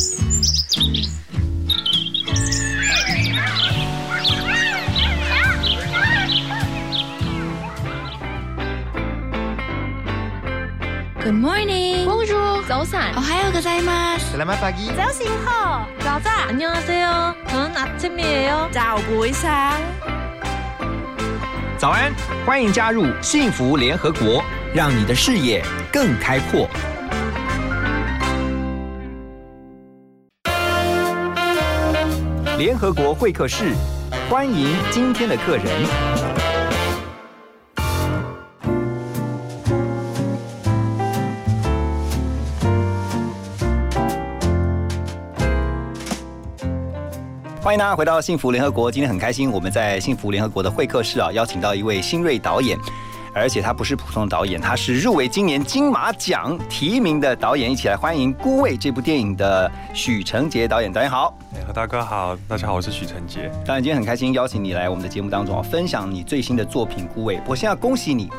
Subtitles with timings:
[11.34, 12.06] morning.
[12.06, 12.64] Bonjour.
[12.66, 13.14] 早安。
[13.16, 14.32] 오하요 고자이마스.
[14.32, 14.88] Selamat pagi.
[14.96, 15.86] 早醒好。
[16.00, 16.48] 早安。
[16.48, 17.34] 안녕하세요.
[17.48, 19.78] 저는 아침이에요.早不一상
[21.76, 22.14] 早安，
[22.46, 24.42] 欢迎加入幸福联合国，
[24.74, 25.62] 让你的视野
[25.92, 26.66] 更开阔。
[32.61, 33.73] 联合国会客室，
[34.29, 35.65] 欢迎今天的客人。
[47.63, 48.91] 欢迎大家回到幸福联合国。
[48.91, 52.77] 今天很开心，我们在幸福联合国的会客室啊，邀请到一位新锐导演，
[53.33, 57.71] 而且他不是普通的导演，他是入围今年金马奖提名的导演。
[57.71, 60.91] 一起来欢迎《孤味》这部电影的许成杰导演。
[60.91, 63.49] 导演好，哎何大哥好，大家好，我是许成杰。
[63.65, 67.37] 导演今天很开心邀请你来我们的节目当中啊，分享你最新的作品《孤味》。
[67.47, 68.29] 我先要恭喜你，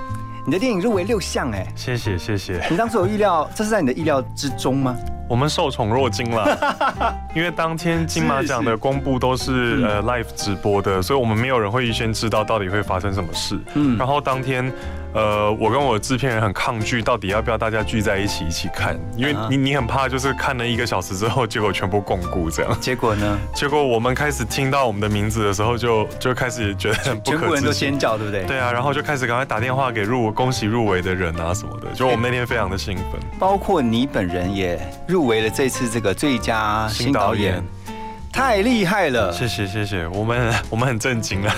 [0.44, 4.96] 你的电影入围六项哎，谢谢谢谢，你当初有预料，这是在你的意料之中吗？
[5.28, 13.54] 我们受宠若惊了， 因为当天金马奖的公布都是是呃 live 直播的，所以我们没有人会预先知道到底会发生什么事。
[13.74, 14.70] 嗯嗯，然后当天。
[15.14, 18.98] 呃，我跟我制片人很抗拒，到底要不要大家聚在一起一起看？
[19.16, 22.80] 因为啊你你很怕，就是看了一个小时之后，结果全部共估这样。
[22.80, 27.98] 结果呢，结果我们开始听到我们的名字的时候就，就开始觉得很不全部人都可置信尖。
[27.98, 28.44] 叫，对不对？
[28.44, 33.20] 对啊，然后就开始赶快打电话给入恭喜入围的人啊什么的，就我们那天非常的兴奋。
[33.38, 37.62] 包括你本人也入围了这次这个最佳新导演，
[38.32, 39.30] 太厉害了！
[39.30, 41.54] 谢谢谢谢，我们 我们很震惊啊。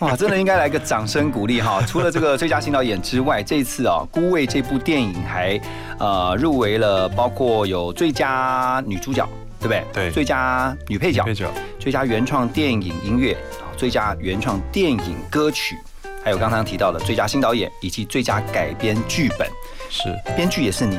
[0.00, 1.82] 哇，真的应该来个掌声鼓励哈！
[1.88, 5.58] 除了这个最佳新导演之外，这一次啊，《孤味》这部电影还
[5.98, 9.26] 呃入围了，包括有最佳女主角，
[9.58, 9.84] 对不对？
[9.92, 15.78] 对最佳女配角配、角最佳原创电影音乐、好最佳原创电影歌曲，
[16.22, 19.48] 还有刚刚提到的最佳新导演以及最佳改编剧本，
[19.88, 20.98] 是编剧也是你，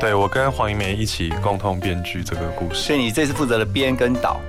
[0.00, 2.80] 对我跟黄一梅一起共同编剧这个故事。
[2.80, 4.40] 所以你这次负责了编跟导。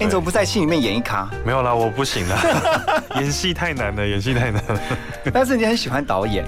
[0.00, 1.28] 哎你怎么不在戏里面演一咖？
[1.44, 2.36] 没有啦，我不行啦，
[3.20, 4.80] 演戏太难了，演戏太难了。
[5.32, 6.44] 但是你很喜欢导演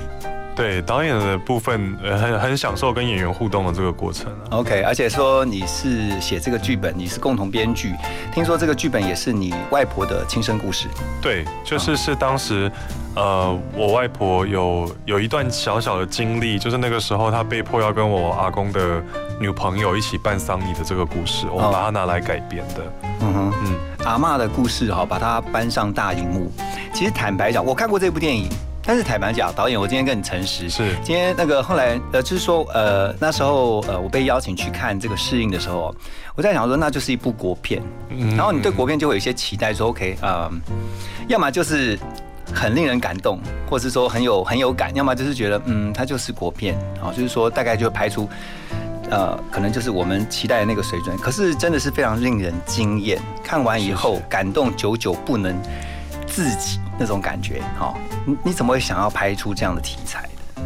[0.57, 4.59] 对导演的部分，呃，很很享受跟演员互动的这个过程啊。
[4.59, 7.93] ，OK，而且说你是写这个剧本，你是共同编剧，
[8.33, 10.87] 听说这个剧本也是你外婆的亲身故事，
[11.21, 12.71] 对，就是是当时，
[13.17, 19.03] 呃，我外婆有有一段小小的经历，就是那个时候她被迫要跟我阿公的
[19.41, 22.93] 女朋友一起办丧礼的这个故事，我们把它拿来改编的。
[23.21, 23.75] 嗯哼，嗯，
[24.07, 26.53] 阿嬷的故事哈，把它搬上大荧幕。
[26.93, 28.49] 其实坦白讲，我看过这部电影，
[28.87, 30.95] 但是坦白讲，导演，我今天跟你诚实，是。
[31.03, 35.95] 今天那个后来呃，就是说呃，那时候呃，我被邀请去看这个试映的时候，
[36.35, 38.37] 我在想说，那就是一部国片，嗯。
[38.37, 40.51] 然后你对国片就会有一些期待，说 OK，呃，
[41.29, 41.99] 要么就是
[42.53, 48.29] 很令人感动，或是说很有很有感，要么就是觉得嗯，它就是国片，啊、就是说大概就拍出。
[49.11, 53.21] 呃，可能就是我们期待的那个水准，可是真的是非常令人惊艳。
[53.45, 55.55] 看完以后，感动久久不能
[56.27, 57.63] 自己那种感觉。
[57.79, 57.97] 好、
[58.27, 60.63] 你你怎么会想要拍出这样的题材的？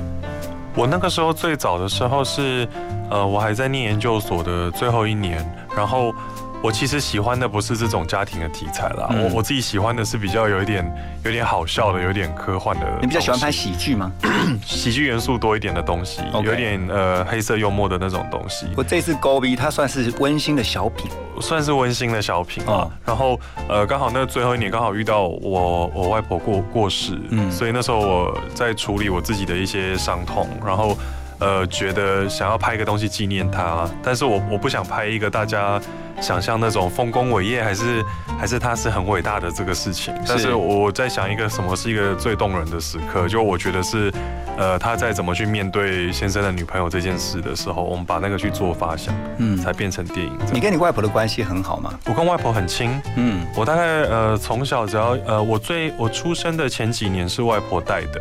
[0.75, 2.69] 我那个时候最早的时候是，
[3.11, 5.45] 呃，我还在念研究所的最后一年，
[5.77, 6.15] 然后
[6.63, 10.85] 我其实喜欢的不是这种家庭的题材啦，嗯我我自己喜欢的是比较有一点
[11.25, 12.87] 有点好笑的，有点科幻的。
[13.01, 14.11] 你比较喜欢拍喜剧吗？
[14.67, 21.11] 喜剧元素多一点的东西有点呃黑色幽默的那种东西，我这次勾逼它算是温馨的小品，
[21.41, 22.73] 算是温馨的小品啊。
[22.73, 30.97] 哦然后呃，刚好那最后一年刚好遇到我我外婆过过世，嗯所以那时候我在处理我自己的一些伤痛，然后
[31.39, 35.81] 呃觉得想要拍一个东西纪念她，但是我我不想拍一个大家
[36.21, 38.05] 想象那种丰功伟业，还是
[38.39, 40.15] 还是他是很伟大的这个事情。
[40.27, 44.13] 但是我在想一个什么是一个最动人的时刻，就我觉得是
[44.57, 50.37] 呃他在怎么去面对先生的女朋友这件事的时候，我们把那个去做发想，嗯才变成电影。
[50.53, 51.93] 你跟你外婆的关系很好吗？
[52.07, 58.21] 我跟外婆很亲，嗯，我大概呃从小只要呃我最我出生的前几年是外婆带的，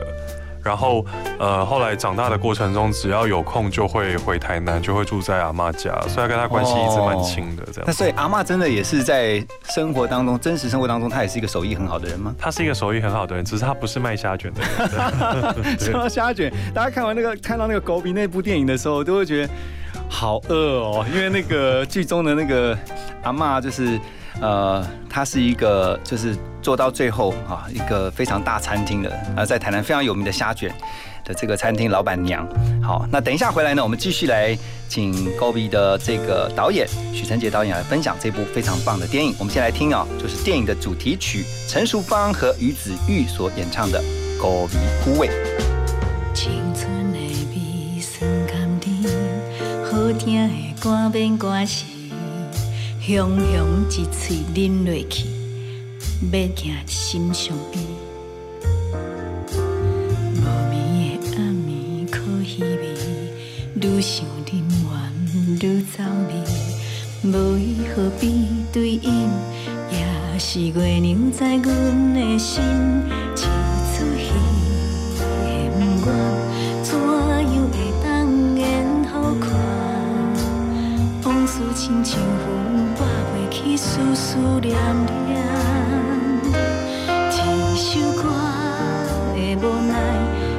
[0.68, 1.06] 然后
[1.40, 7.84] 呃后来长大的过程中，只要有空就会回台南，就会住在阿妈家，所以跟他关系一直蛮亲的这样。
[7.88, 12.36] 那所以阿妈真的也是在生活当中，真实生活当中，她也是一个手艺很好的人吗？
[12.38, 15.80] 她是一个手艺很好的人，只是她不是卖虾卷的人。
[15.80, 19.54] 说到虾卷，大家看完那个看到那个狗比那部电影的时候，都会觉得
[20.10, 22.78] 好饿哦，因为那个剧中的那个
[23.24, 24.00] 阿妈就是
[24.42, 30.74] 呃，她是一个就是做到最后啊，一个非常大餐厅的，啊，在台南非常有名的虾卷。
[31.28, 32.48] 的这个餐厅老板娘。
[32.82, 34.58] 好，那等一下回来呢，我们继续来
[34.88, 39.36] 请高比的这个导演许成杰导演来分享这部非常棒的电影。
[39.38, 44.02] 我们先来听啊，就是电影的主题曲，陈淑芳和于子玉所演唱的
[44.42, 45.28] 《高比孤味》。
[46.34, 49.04] 青春的味酸甘甜，
[49.92, 51.84] 好听的歌变歌词，
[53.08, 55.28] 雄雄一喙饮落去，
[56.30, 57.82] 要惊心上边。
[60.36, 62.84] 无眠的暗暝靠稀微，
[63.76, 64.62] 愈想啉
[64.92, 65.10] 完
[65.62, 66.34] 愈走味，
[67.24, 69.30] 无伊何必对饮，
[69.90, 72.62] 也是月亮在阮的心
[84.18, 84.76] 思，念
[85.28, 85.38] 念。
[87.30, 87.40] 一
[87.78, 88.24] 首歌
[89.36, 89.94] 的无奈，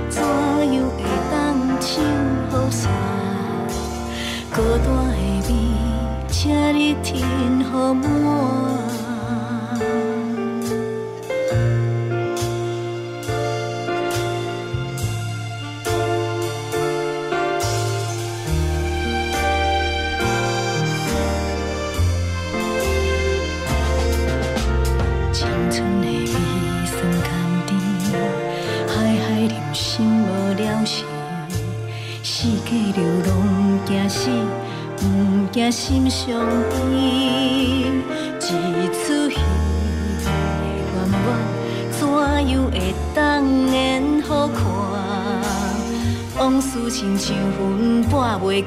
[0.09, 1.03] 怎样会
[1.33, 1.35] 当
[1.81, 1.91] 唱
[2.51, 2.89] 好散？
[4.55, 4.87] 孤单
[5.43, 5.51] 的味，
[6.29, 6.39] 请
[6.73, 8.68] 你听好我。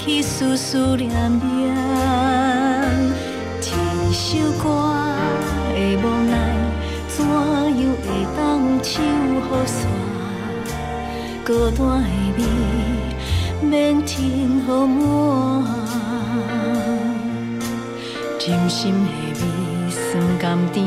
[0.03, 1.41] 去，思思念念。
[4.09, 4.63] 一首歌
[5.73, 6.33] 的无奈，
[7.07, 8.05] 怎样会
[8.35, 8.39] 当
[8.81, 8.91] 唱
[9.43, 9.77] 好煞？
[11.45, 12.05] 孤单的
[12.37, 12.39] 味，
[13.61, 14.99] 免听好满。
[18.39, 19.09] 真心的
[19.39, 19.41] 味，
[19.89, 20.01] 酸
[20.39, 20.83] 甘甜，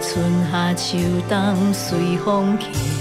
[0.00, 0.10] 春
[0.50, 0.98] 夏秋
[1.28, 2.95] 冬随风去。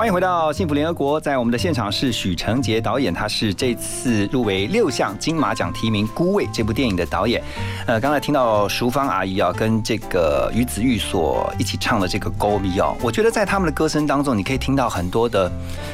[0.00, 7.42] 欢迎回到幸福联合国，在我们的现场是许成杰导演，他是这次入围六项金马奖提名《孤味》这部电影的导演。
[7.86, 15.52] 呃，刚才听到淑芳阿姨啊，跟这个于子玉所一起唱的这个《高咪》哦，我觉得在他们的歌声当中，你可以听到很多的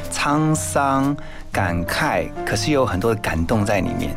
[0.09, 1.13] 沧桑、
[1.51, 4.15] 感慨，可是有很多的感动在里面。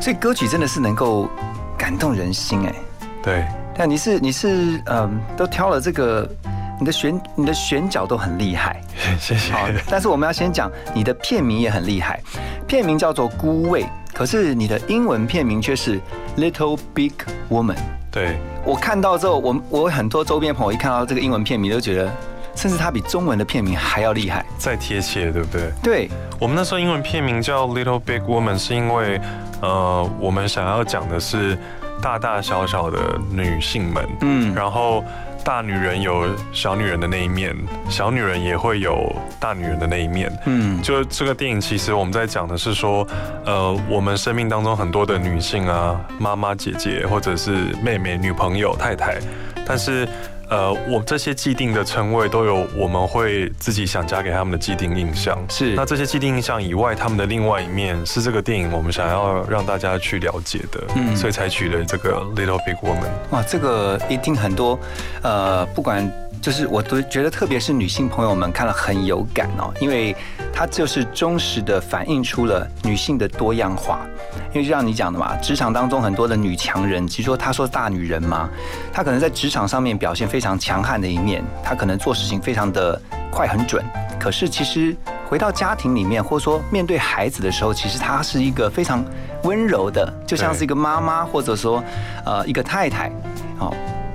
[0.00, 1.30] 所以歌曲真的是能够
[1.78, 2.74] 感动人心哎。
[3.22, 6.28] 对，但你是你是嗯，都挑了这个，
[6.78, 8.80] 你的选你的选角都很厉害。
[9.18, 9.52] 谢谢。
[9.52, 12.20] 好，但是我们要先讲你的片名也很厉害，
[12.66, 15.98] 片名叫做《孤味》，可是你的英文片名却是
[16.36, 17.12] 《Little Big
[17.50, 17.74] Woman》。
[18.10, 22.10] 对，我看到之后，我我很多周边朋友一看到这个英文片名，都觉得，
[22.54, 24.46] 甚至它比中文的片名还要厉害。
[24.56, 25.72] 再贴切，对不对？
[25.82, 29.20] 对，我们那时候英文片名叫《Little Big Woman》，是因为
[29.60, 31.58] 呃，我们想要讲的是
[32.00, 35.02] 大大小小的女性们，嗯，然后
[35.44, 37.54] 大女人有小女人的那一面，
[37.90, 40.32] 小女人也会有大女人的那一面。
[40.46, 43.06] 嗯，就这个电影，其实我们在讲的是说，
[43.44, 49.18] 呃，我们生命当中很多的女性啊，妈妈、姐姐，或者是妹妹、女朋友、太太，
[49.66, 50.08] 但是。
[50.48, 55.38] 呃，我这些既定的称谓都有，我们会自己想加给他们的既定印象。
[55.48, 60.82] 是，那这些既定印象以外，他们的另外一面是这个电影我们想要让大家去了解的。
[60.96, 63.10] 嗯，所以采取了这个 Little Big Woman。
[63.30, 64.78] 哇，这个一定很多，
[65.22, 66.10] 呃，不管。
[66.42, 70.14] 就是我都觉得，特别是女性朋友们看了很有感哦，因为
[70.54, 74.06] 它就是忠实的反映出了女性的多样化。
[74.52, 78.48] 因为就像你讲的嘛，职场当中很多的女强人，其实说她说大女人嘛，
[78.92, 83.00] 她可能在职场上面表现非常强悍的一面，她可能做事情非常的
[83.32, 83.84] 快很准。
[84.20, 84.96] 可是其实
[85.28, 89.04] 回到家庭里面，或者说面对孩子的时候，其实她是一个非常
[89.42, 91.82] 温柔的，就像是一个妈妈，或者说
[92.24, 93.10] 呃一个太太，
[93.58, 93.74] 哦。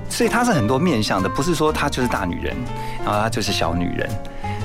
[0.10, 2.56] 所以她是很多面相的，不是说她就是大女人，
[3.06, 4.10] 然后她就是小女人。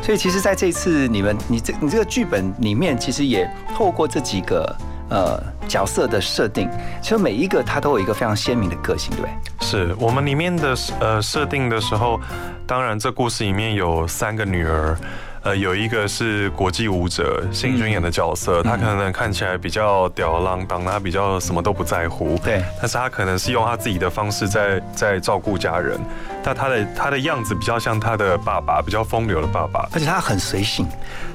[0.05, 4.77] 所以其实，在这次你们你这你这个剧本里面，其实也透过这几个
[5.09, 6.69] 呃角色的设定，
[7.01, 9.31] 其实每一个他都有一个非常鲜明的个性，对
[9.67, 12.21] 是我们里面的呃设定的时候，
[12.67, 14.95] 当然这故事里面有三个女儿。
[15.43, 22.39] 呃，有一个是国际舞者辛君演的角色，他可能看起来比较吊儿郎当，他比较什么都不在乎。
[22.43, 26.01] 对，但是他可能是用他自己的方式在在照顾家人。
[26.45, 30.87] 但他的他的样子比较像他的爸爸，比较风流的爸爸，而且他很随性，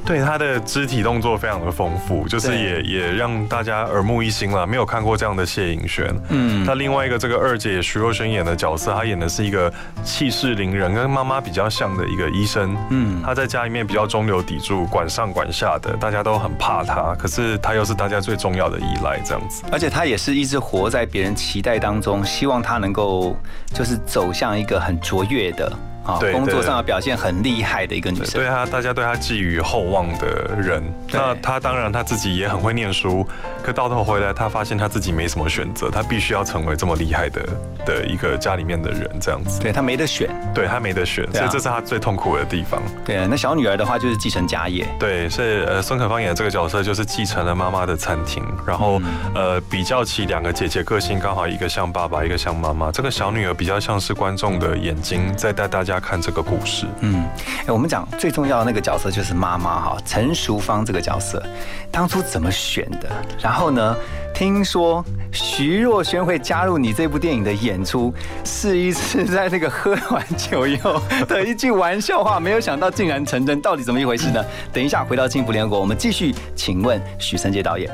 [0.05, 4.67] 对他的肢体动作非常的丰富，就是也也让大家耳目一新了。
[4.67, 6.13] 没有看过这样的谢颖轩。
[6.27, 9.71] 嗯，那另外一个这个二姐徐若瑄演的角色，她演的是一个
[10.03, 12.75] 气势凌人，跟妈妈比较像的一个医生。
[12.89, 14.09] 嗯，她在家里面比较。
[14.09, 19.63] 中流砥柱，管上管下的，大家都很怕他，可是他又是大家最重要的依赖，这样子。
[19.71, 23.37] 而且他也是一直活在别人期待当中，希望他能够
[23.71, 25.88] 就是走向一个很卓越的。
[26.03, 30.82] 工作上的表现很厉害的一个女生，对啊，大家对她寄予厚望的人。
[31.12, 33.27] 那她当然她自己也很会念书，
[33.63, 37.41] 可到头回来，她发现她自己没什么选择，她必须要成为这么厉害的
[37.86, 39.60] 的一个家里面的人，这样子。
[39.62, 42.82] 对她没得选，对她没得选，所以这是她最痛苦的地方。
[43.06, 44.88] 对啊，那小女儿的话就是继承家业。
[45.00, 49.01] 对，所以呃，孙可芳演的这个角色就是继承了妈妈的餐厅，然后
[49.36, 55.88] 呃，比较起两个姐姐个性刚好一个像爸爸，一个像妈妈，这个小女儿比较像是观众的眼睛在带大家。
[55.98, 57.24] 看这个故事，嗯，
[57.65, 61.41] 哎，我们讲最重要的那个角色就是妈妈哈，陈淑芳这个角色，
[61.89, 63.10] 当初怎么选的？
[63.41, 63.96] 然后呢，
[64.36, 74.43] 听说徐若瑄会加入你这部电影的演出，是一次在那个喝完酒以后的一句玩笑话，没有想到竟然成真，到底怎么一回事呢？
[74.74, 77.89] 等一下回到幸福联合国，我们继续请问许三杰导演，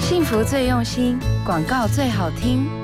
[0.00, 2.83] 幸福最用心，广告最好听。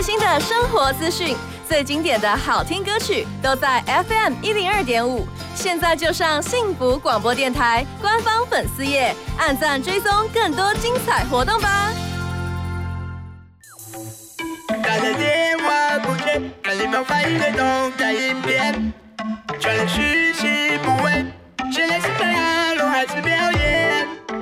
[0.00, 1.36] 最新的生活资讯，
[1.68, 5.28] 最经典的好听歌曲，都在 FM 一零二点五。
[5.54, 11.92] 现在就上幸福广播电台官方粉丝页，按赞追踪更多精彩活动吧。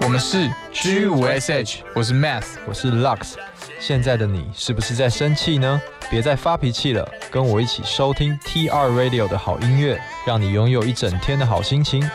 [0.00, 3.34] 我们是 G 五 SH，我是 Math，我是 Lux。
[3.80, 5.80] 现在的你是不是在生气呢？
[6.10, 12.08] 别再发脾气了，跟我一起收听 TR Radio 的好音乐，让你拥有一整天的好心情。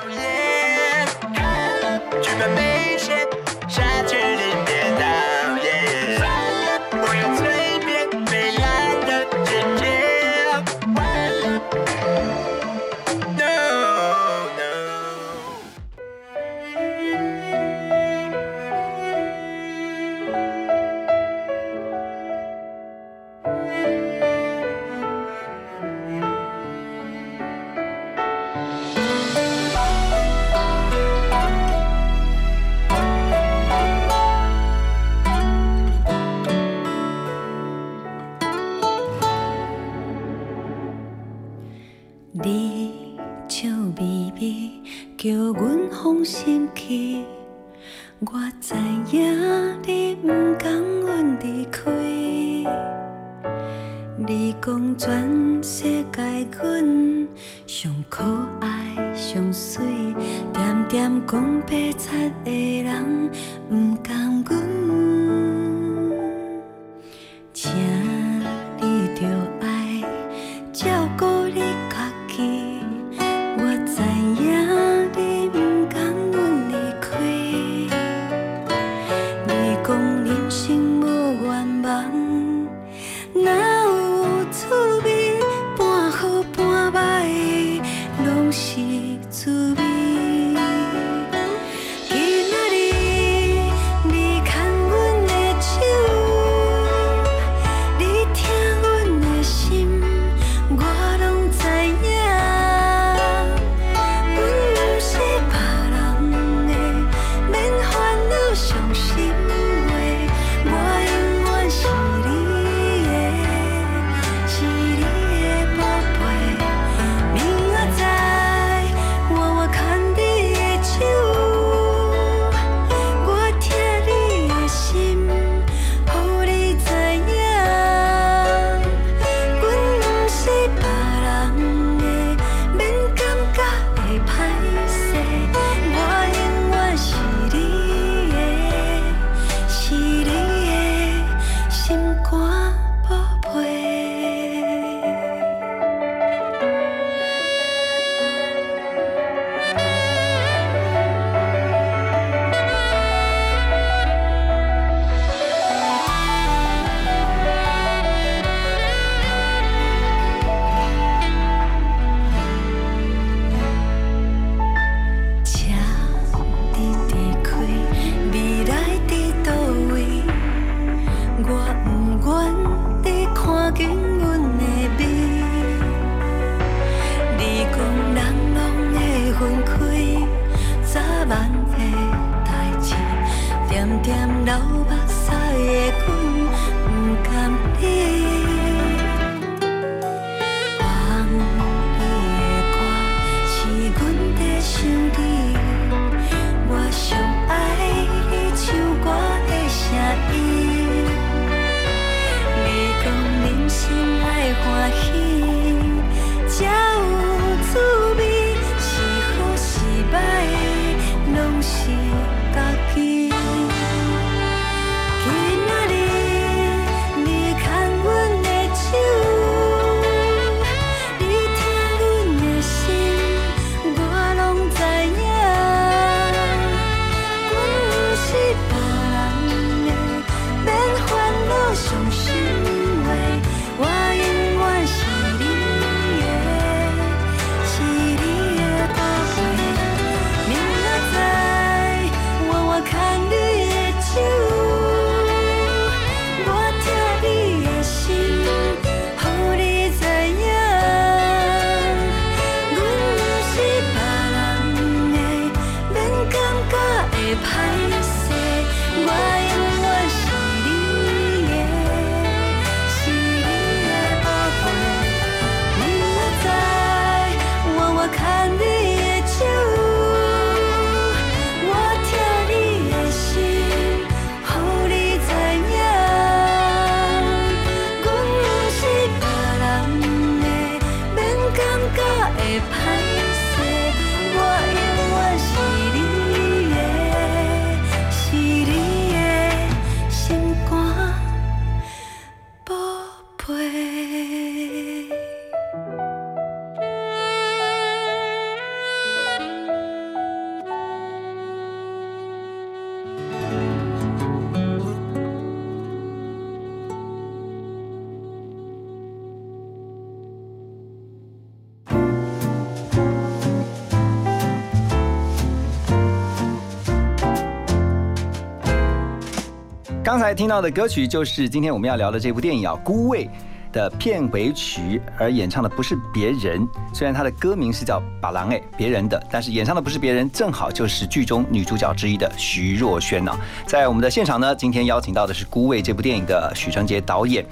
[320.04, 323.26] 刚才听到的歌曲就是今天我们要聊的这部电影啊，《孤味》
[323.74, 333.32] 的片尾曲，而演唱的不是别人，虽然它的歌名是叫《把郎》，哎，别人的，但是演唱的不是别人，正好就是剧中女主角之一的徐若瑄呢。
[333.66, 337.46] 在我们的现场呢，今天邀请到的是《孤味》这部电影的许传杰导演，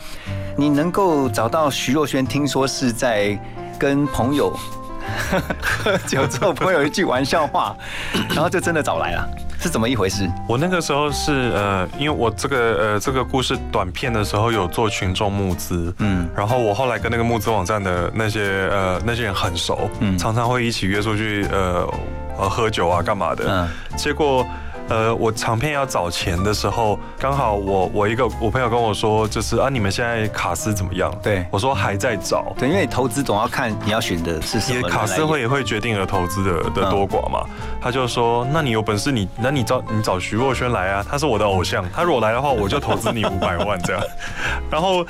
[0.57, 2.27] 你能够找到徐若瑄？
[2.27, 3.39] 听说是在
[3.79, 4.53] 跟朋友。
[5.61, 7.75] 喝 酒之后，朋友一句玩笑话，
[8.29, 9.27] 然后就真的找来了，
[9.59, 10.29] 是怎么一回事？
[10.47, 21.87] 我那个时候是呃，因为我这个呃这个故事短片的时候有做群众募资，嗯，然后我后来跟那个募资网站的那些呃那些人很熟，嗯，常常会一起约出去呃
[22.37, 24.45] 呃喝酒啊干嘛的，嗯，结果。
[24.91, 31.09] 呃，我长片要找钱的时候，刚好我我一个我朋友跟我说，就是啊，你们现在卡斯怎么样？
[31.23, 37.47] 对我说还在找，对，因为投资总要看你要选的是什么卡斯会也会决定了投资的的嗯多寡嘛。
[37.79, 44.03] 他就说，那你有本事你，那你找你找徐若瑄来啊，他是我的偶像，他如果来的话，我就投资你五百万这样。
[44.69, 45.05] 然后，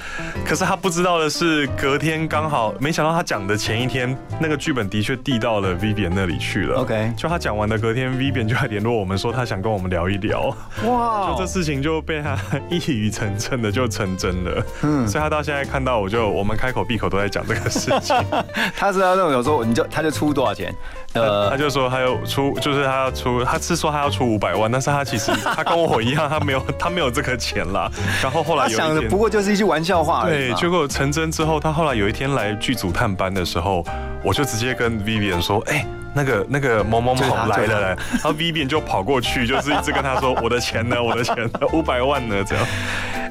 [0.45, 6.81] 可是他不知道的是，隔天刚好，没想到他讲的前一天，那个剧本的确递到了 Vivian 那里去了。
[6.81, 10.55] OK 就他讲完的隔天，Vivian 就来联络我们说，他想跟我们聊一聊。
[10.85, 12.37] 哇就这事情就被他
[12.69, 14.63] 一语成谶的就成真了。
[14.83, 18.15] 嗯所以他到现在看到我就我们开口闭口都在讲这个事情。
[18.75, 20.73] 他是要那种有时候你就他就出多少钱？
[21.13, 27.91] 呃，他就说他要出，就是他要出，他是说他要出五百万，但是他其实他跟我一样，他没有 他没有这个钱啦。
[28.23, 33.83] 然后后来他想的有不过就是一句玩笑话而已对，结果成真之后，他后来有一天来剧组探班的时候，
[34.23, 42.65] 我就直接跟 Vivian 说，哎、那个那个某某某来了，来，然后 Vivian 就跑过去，就是一直跟他说 我的钱呢， 我的钱呢， 五百万呢，这样。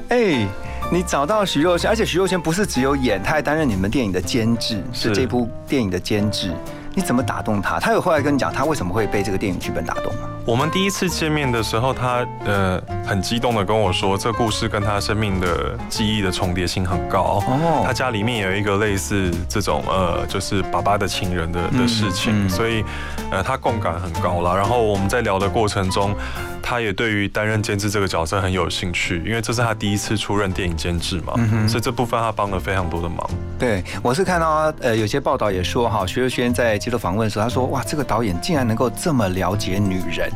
[0.09, 0.47] 哎。
[0.93, 6.51] 你找到徐若瑄，而且徐若瑄不是只有演，她还担任你们电影的监制，是是这部电影的监制。
[6.93, 7.79] 你怎么打动她？
[7.79, 10.27] 她有后来跟你讲，她为什么会被这个电影剧本打动吗？
[10.45, 17.41] 我们第一次见面的时候，他呃很激动的跟我说，这故事跟他生命的记忆的重叠性很高。
[17.47, 22.83] 哦他家里面有一个类似这种呃，就是爸爸的情人的的事情，嗯嗯所以
[23.29, 24.55] 呃他共感很高了。
[24.55, 26.15] 然后我们在聊的过程中，
[26.61, 31.33] 他也对于担任监制这个角色很有兴趣，因为这是他第一次出任电影监制嘛，
[31.67, 33.29] 所以这部分他帮了非常多的忙。
[33.59, 40.30] 对，我是看到呃有些报道也说哈，徐若瑄在接受访问的时候，他说哇，这个导演竟然能够这么了解女人，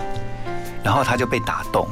[0.84, 1.88] 然后他就被打动。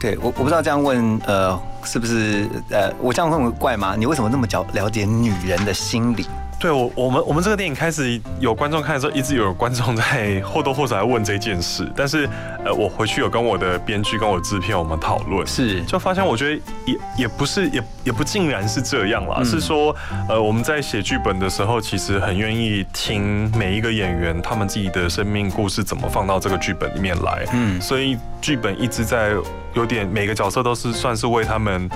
[0.00, 3.94] 对我我不知道这样问呃是不是呃我这样问会怪吗？
[3.98, 6.26] 你为什么那么了了解女人的心理？
[6.60, 11.88] 对我，我们我们这个电影开始有观众看的时候，一直有观众在 或多或少在问这件事。
[11.96, 12.28] 但是，
[12.64, 19.94] 呃，我回去有跟我的编剧跟我制片我们讨论，是就发现我觉得也也不是也也不尽然是这样啦，嗯是说，
[20.28, 29.30] 呃，我们在写剧本的时候，其实很愿意听每一个演员他们自己的生命故事怎么放到这个剧本里面来，嗯所以剧本一直在
[29.74, 31.88] 有点每个角色都是算是为他们。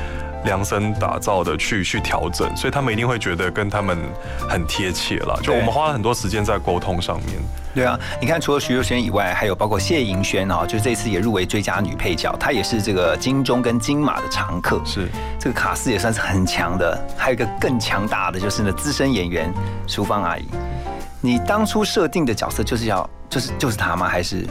[0.45, 3.99] 量身打造的去去调整，所以他们一定会觉得跟他们
[4.49, 5.35] 很贴切啦。
[5.43, 7.29] 就我们花了很多时间在沟通上面。
[7.75, 14.79] 对啊，你看，除了徐若瑄以外，还有包括谢盈萱啊，就是这次也入围最佳女配角，她也是这个金钟跟金马的常客。
[14.85, 19.51] 是这个卡斯也算是很强的，还有一个更强大的就是呢资深演员
[19.87, 20.47] 淑芳阿姨。
[21.23, 24.07] 你当初设定的角色就是要就是就是他吗？
[24.07, 24.45] 还是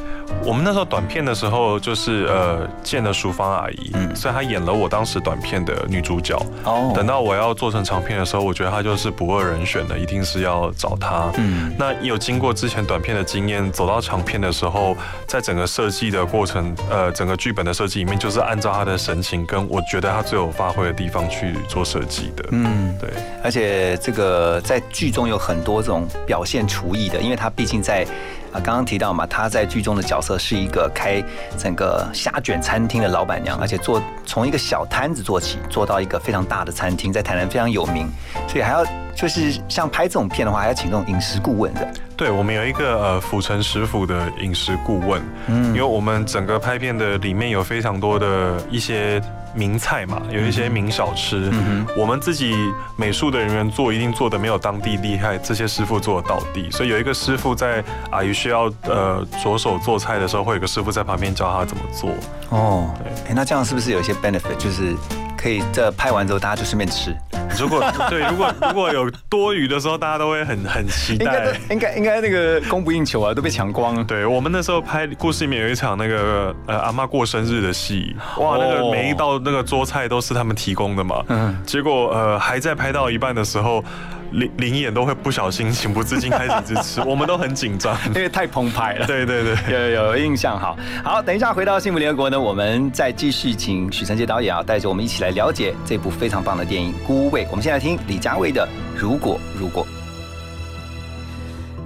[0.44, 6.36] 我们那时候短片的时候，就是呃见了淑芳阿姨，嗯所以她演了我当时短片的女主角。
[6.64, 11.32] 哦等到我要做成长片的时候，我觉得她就是不二人选的，一定是要找她。
[11.38, 22.46] 嗯那有经过之前短片的经验，走到长片的时候，在整个设计的过程，呃，整个剧本的设计里面，就是按照她的神情跟我觉得她最有发挥的地方去做设计的。
[22.50, 23.12] 嗯，对。
[23.44, 28.08] 而且这个在剧中有很多这种表现厨艺的，因为她毕竟在
[28.52, 31.24] 啊刚刚提到嘛，她在剧中的角色是一个开
[31.58, 38.08] 整个虾卷餐厅的老板娘，而且做从一个小摊子做起，做到一个非常大的餐厅，在台南非常有名，
[38.48, 38.86] 所以还要
[39.16, 41.88] 就是像拍这种片的话，还要请这种饮食顾问的。
[42.22, 45.70] 对，我们有一个呃府城食府的饮食顾问，嗯。
[45.70, 49.20] 因为我们整个拍片的里面有非常多的一些
[49.56, 52.56] 名菜嘛，有一些名小吃，嗯我们自己
[52.96, 62.12] 美术的人员做一定做的没有当地厉害，这些师傅做的到地，所以有一个师傅在阿姨需要呃着手做菜的时候，会有一个师傅在旁边教他怎么做。
[62.52, 63.12] 哦，对。
[63.30, 64.56] 哎，那这样是不是有一些 benefit？
[64.58, 64.96] 就是
[65.38, 67.16] 可以这拍完之后大家就顺便吃，
[67.60, 71.46] 如果对，如果如果有多余的时候，大家都会很很期待。
[71.46, 74.04] 都应该应该那个供不应求啊，都被抢光了。
[74.04, 81.58] 对我们那时候拍故事里面有一场那个呃阿妈过生日的戏，哇，那哦个每一道那个桌菜都是他们提供的嘛，嗯。
[81.66, 83.84] 结果呃还在拍到一半的时候，
[84.32, 87.98] 林林演都会不小心情不自禁开始一直吃，我们都很紧张。
[88.08, 89.06] 因为太澎湃了。
[89.06, 89.56] 对对对。
[89.72, 97.44] 有有有印象，好好，等一下回到幸福联合国呢，我们再继续请许承杰导演啊，带着我们一起来了解这部非常棒的电影《孤味》。
[97.50, 98.68] 我们先来听李佳薇的
[99.00, 99.86] 《如果如果》。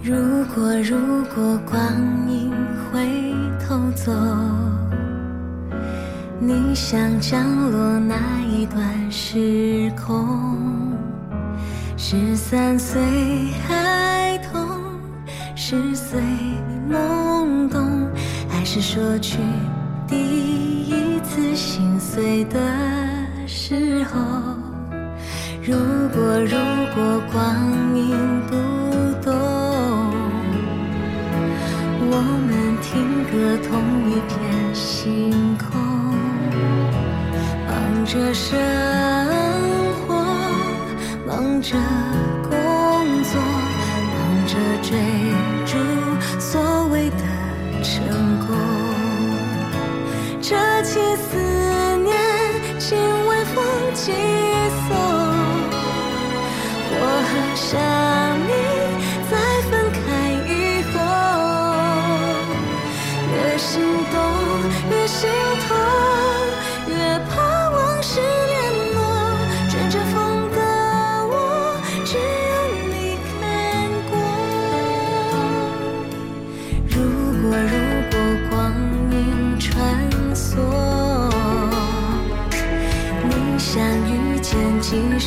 [0.03, 0.13] 如
[0.53, 1.81] 果如果光
[2.29, 2.51] 阴
[2.91, 3.33] 回
[3.67, 4.11] 头走，
[6.39, 8.15] 你想降落哪
[8.47, 10.74] 一段时空？
[11.97, 13.01] 十三岁
[13.67, 14.99] 孩童，
[15.55, 16.19] 十岁
[16.91, 18.09] 懵懂，
[18.49, 19.39] 还是说去
[20.05, 22.59] 第一次心碎的
[23.47, 24.19] 时候。
[25.63, 25.73] 如
[26.13, 26.57] 果如
[26.93, 28.13] 果光阴
[28.47, 28.53] 不
[29.23, 29.33] 动，
[32.11, 32.11] 我
[32.45, 33.33] 们听歌
[33.67, 33.71] 同
[34.11, 34.35] 一片
[34.75, 35.79] 星空，
[37.67, 39.44] 忙着生活，
[41.35, 41.75] 忙着
[42.43, 42.49] 工
[43.23, 44.97] 作，忙着追
[45.65, 45.75] 逐
[46.39, 47.17] 所谓的
[47.83, 47.93] 成
[48.47, 48.55] 功。
[50.41, 51.37] 这起思
[51.97, 52.15] 念，
[52.79, 54.13] 请微风寄
[54.87, 54.95] 送。
[56.97, 57.75] 我好想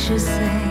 [0.09, 0.68] 几十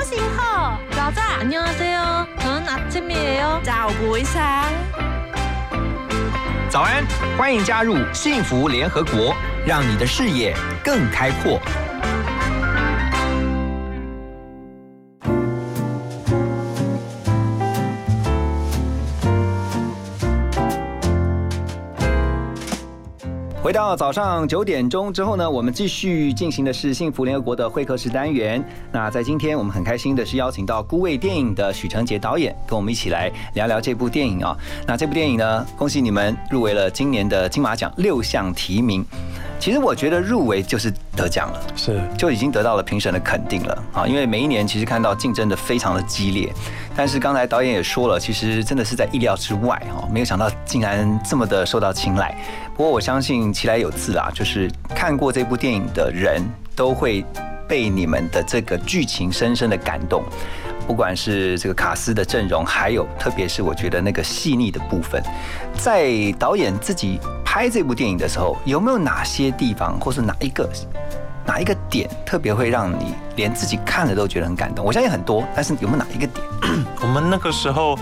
[0.00, 1.38] 早醒好，早炸。
[1.40, 3.60] 안녕하세요，저는 아침이에요。
[3.62, 4.40] 早不一상그
[6.70, 7.04] 早安，
[7.36, 9.34] 欢迎加入幸福联合国，
[9.66, 11.60] 让你的视野更开阔。
[23.71, 28.61] 回到早上九点钟之后呢，我们继续进行的是幸福联合国的会客室单元。
[28.91, 34.53] 那在今天，我们很开心的是邀请到孤味电影的许成杰导演，跟我们一起来聊聊这部电影啊。
[34.85, 39.05] 那这部电影呢，恭喜你们入围了今年的金马奖六项提名。
[39.57, 41.61] 其实我觉得入围就是得奖了。
[41.75, 44.07] 是就已经得到了评审的肯定了啊！
[44.07, 46.51] 因为每一年其实看到竞争的非常的激烈，
[46.95, 52.35] 但是刚才导演也说了，其实真的是在意料之外哈，没有想到竟然这么的受到青睐。
[52.75, 56.41] 不过我相信其来有自啊，就是看过这部电影的人
[56.75, 57.25] 都会
[57.71, 60.25] 被你们的这个剧情深深的感动。
[60.85, 65.23] 不管是这个卡斯的阵容，还有特别是我觉得那个细腻的部分，
[65.77, 70.69] 在导演自己拍这部电影的时候，有没有哪些地方，或是哪一个
[71.45, 74.85] 哪一个点特别会让你连自己看了都觉得很感动？
[74.85, 76.45] 我相信很多，但是有没有哪一个点？
[77.01, 77.97] 我们那个时候，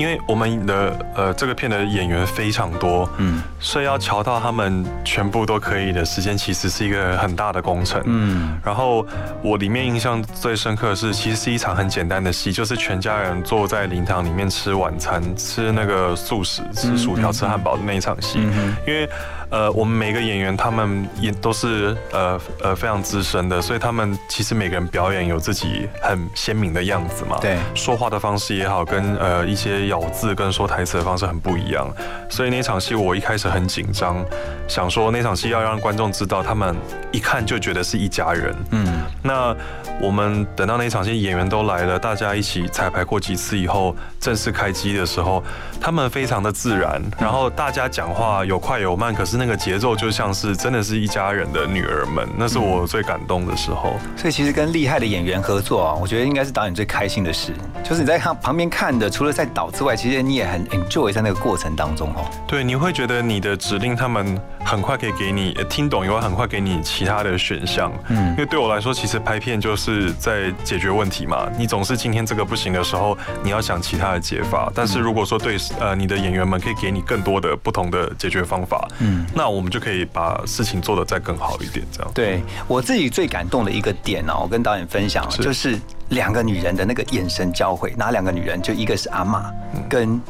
[0.00, 8.02] 因为我们的呃这个片的演员非常多，嗯所以要瞧到他们全部都可以的时间，其实是一个很大的工程。
[8.06, 9.06] 嗯然后
[9.42, 18.38] 我里面印象最深刻的是，其实是一场很简单的戏，就是全家人坐在灵堂里面吃晚餐，吃那个素食，吃薯条、吃汉堡的那一场戏。
[18.38, 19.06] 嗯哼因为
[19.50, 27.36] 呃，我们每个演员他们也都是呃呃非常资深的，所以他们其实每个人表演有自己很鲜明的样子嘛。
[27.40, 31.88] 对，说话的方式也好，跟呃一些咬字跟说台词的方式很不一样。
[32.28, 34.24] 所以那场戏我一开始很紧张，
[34.68, 36.74] 想说那场戏要让观众知道，他们
[37.10, 38.54] 一看就觉得是一家人。
[38.70, 38.86] 嗯，
[39.22, 39.54] 那
[40.00, 45.42] 我们等到那场戏演员都来了，大家一起彩排过几次以后，正式开机的时候，
[45.80, 53.98] 他们非常的自然，然后大家讲话有快有慢，可是那个节奏就像是真的是一家人的女儿们，那是我最感动的时候。
[54.14, 62.30] 所以其实跟厉害的演员合作啊，我觉得应该是导演最开心的事，就是你在看旁边看的，除了在导之外，其实你也很 enjoy 在那个过程当中哦。
[62.46, 67.90] 对，你会觉得你的指令他们很快可以给你听懂，也会很快给你其他的选项。
[68.08, 71.48] 嗯，因为对我来说，其实拍片就是在解决问题嘛。
[71.56, 74.70] 你总是今天这个不行的时候，你要想其他的解法。
[74.74, 81.86] 但是如果说对呃你的演员们可以给你更多的不同的解决方法，嗯，那我们就可以把事情做得再更好一点。
[81.92, 85.78] 这样，对我自己最感动的一个点呢，我跟导演分享，就是
[86.10, 87.94] 两个女人的那个眼神交汇。
[87.96, 88.60] 哪两个女人？
[88.60, 89.50] 就一个是阿妈
[89.88, 90.20] 跟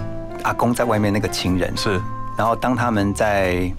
[0.42, 2.00] 阿公在外面那个情人是，
[2.36, 3.72] 然后当他们在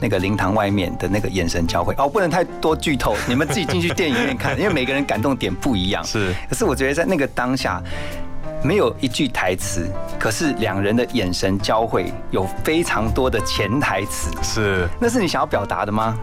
[0.00, 6.04] 那个灵堂外面的那个眼神交汇，哦，不能太多剧透，你们自己进去电影院看， 因为每个人感动点不一样。
[6.04, 7.82] 是，可是我觉得在那个当下。
[8.66, 14.28] 没有一句台词，可是两人的眼神交汇，有非常多的潜台词。
[14.42, 16.18] 是，那是你想要表达的吗？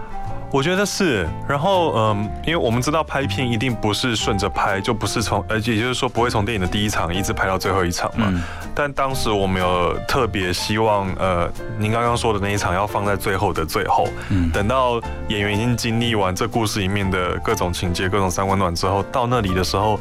[0.54, 1.28] 我觉得是。
[1.50, 8.32] 然后，嗯，因为我们知道拍片一定不是顺着拍，就不是从，而且也就是说不会从电影的第一场一直拍到最后一场嘛。
[8.76, 20.00] 但当时我们有特别希望，呃，您刚刚说的那一场要放在最后的最后，嗯等到演员已经经历完这故事里面的各种情节、各种三温暖之后，到那里的时候。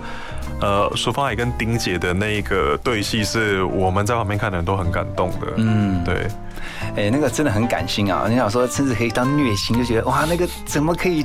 [0.61, 5.49] 呃，淑芳海跟丁姐的那个对戏是我们在旁边看的人都很感动的。
[5.57, 6.29] 嗯，对，
[6.97, 8.27] 哎，那个真的很感性啊！
[8.29, 11.25] 你想说，甚至可以当虐心，就觉得哇，那个怎么可以，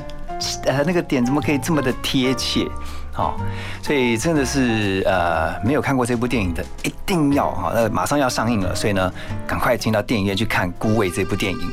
[0.64, 2.66] 呃，那个点怎么可以这么的贴切？
[3.12, 3.36] 好，
[3.82, 9.12] 所以真的是呃，没有看过这部电影的，一定要哈，那马上要上映了，所以呢，
[9.46, 11.70] 赶快进到电影院去看《孤味》这部电影。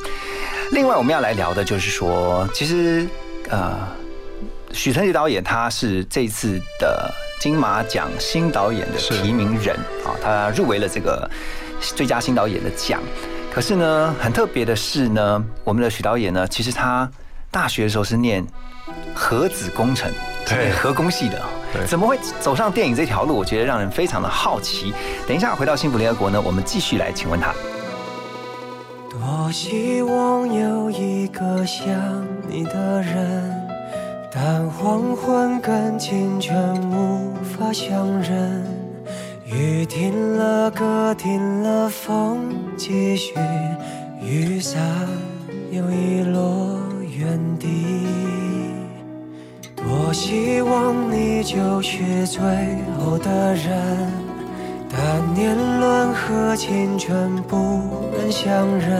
[0.72, 3.08] 另外，我们要来聊的就是说，其实
[3.50, 3.78] 呃，
[4.72, 7.14] 许成杰导演他是这次的。
[7.38, 11.30] 金马奖新导演的提名人啊，他入围了这个
[11.80, 13.00] 最佳新导演的奖。
[13.56, 17.10] 可是呢，很特别的是呢，我们的许导演呢，其实他
[17.50, 18.46] 大学的时候是念
[19.14, 20.12] 核子工程，
[20.46, 21.42] 对，核工系的，
[21.88, 23.34] 怎么会走上电影这条路？
[23.34, 24.94] 我觉得让人非常的好奇。
[25.26, 27.54] 等一下回到幸福联合国呢，我们继续来请问他。
[29.10, 31.88] 多希望有一个像
[32.50, 33.54] 你的人。
[34.30, 38.66] 但黄昏跟清晨无法相认，
[39.46, 43.36] 雨停了，歌停了，风继续，
[44.20, 44.82] 雨伞
[45.70, 46.80] 又遗落
[47.16, 47.68] 原地。
[49.76, 52.42] 多希望你就是最
[52.98, 54.12] 后的人，
[54.90, 59.00] 但年轮和青春不忍相认。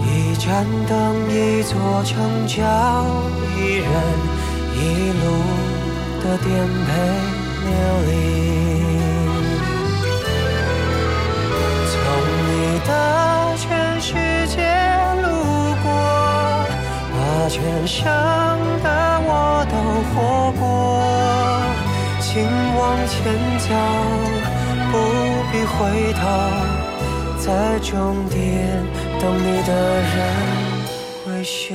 [0.00, 3.06] 一盏灯，一座城，叫
[3.56, 3.88] 一人，
[4.74, 5.24] 一路
[6.24, 6.90] 的颠沛
[7.64, 7.70] 流
[8.10, 8.47] 离。
[12.86, 14.12] 的全世
[14.48, 14.56] 界
[15.22, 15.26] 路
[15.82, 15.86] 过，
[17.12, 17.16] 把
[17.48, 18.04] 全盛
[18.82, 18.88] 的
[19.24, 19.30] 我
[19.70, 19.74] 都
[20.10, 20.16] 活
[20.58, 20.62] 过。
[22.20, 22.44] 请
[22.76, 23.16] 往前
[23.58, 23.66] 走，
[24.92, 24.94] 不
[25.50, 25.76] 必回
[26.12, 26.20] 头，
[27.38, 27.46] 在
[27.80, 27.90] 终
[28.28, 28.36] 点。
[29.20, 30.14] 等你的人
[31.24, 31.74] 会是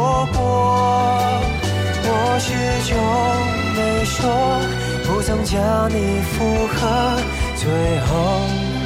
[0.27, 0.35] 过。
[2.03, 2.47] 我始
[2.89, 2.91] 终
[3.75, 4.19] 没说，
[5.05, 6.79] 不曾将你附和，
[7.55, 7.63] 最
[8.07, 8.09] 后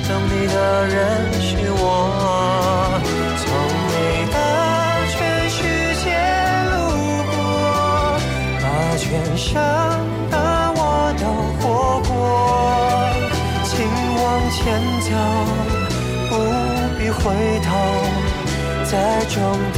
[0.08, 0.56] 等你的
[0.88, 0.96] 人
[1.42, 1.84] 是我。
[3.38, 3.46] 从
[3.90, 3.94] 你
[4.32, 4.36] 的。
[8.98, 9.04] 全
[9.38, 9.54] 生
[10.32, 10.36] 的
[10.76, 10.80] 我
[11.20, 11.24] 都
[11.60, 11.64] 活
[12.08, 12.10] 过，
[13.64, 13.74] 请
[14.18, 14.56] 往前
[15.02, 15.08] 走，
[16.30, 16.32] 不
[16.98, 17.22] 必回
[17.60, 17.68] 头，
[18.90, 18.94] 在
[19.26, 19.36] 终
[19.74, 19.78] 点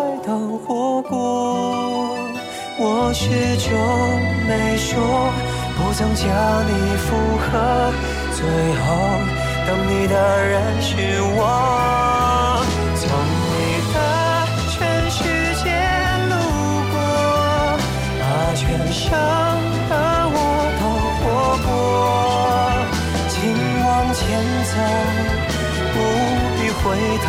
[0.65, 2.15] 活过，
[2.77, 3.69] 我始终
[4.47, 5.31] 没说。
[5.77, 6.25] 不曾将
[6.67, 7.91] 你附和，
[8.33, 8.39] 最
[8.75, 8.83] 后
[9.65, 11.39] 等你的人是我。
[12.95, 13.49] 从你
[13.93, 13.95] 的
[14.69, 14.77] 全
[15.09, 15.19] 世
[15.63, 15.65] 界
[16.29, 16.33] 路
[16.91, 16.95] 过，
[18.19, 18.21] 把
[18.55, 19.09] 全乡
[19.89, 19.93] 的
[20.33, 20.35] 我
[20.79, 20.81] 都
[21.17, 21.21] 活
[21.65, 21.69] 过。
[23.29, 23.33] 请
[23.83, 24.21] 往前
[24.69, 24.73] 走，
[25.93, 25.95] 不
[26.55, 26.83] 必回
[27.17, 27.25] 头，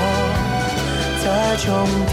[1.24, 1.26] 在
[1.56, 1.66] 终
[2.06, 2.12] 点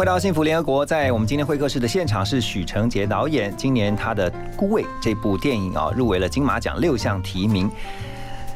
[0.00, 3.54] 回到幸福联合国，在我们今天会客室的现场是许成杰导演。
[3.54, 7.70] 今年他的《孤味》这部电影啊，入围了金马奖六项提名。